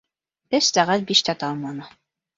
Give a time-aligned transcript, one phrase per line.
[0.59, 1.91] Эш сәғәт биштә тамамлана.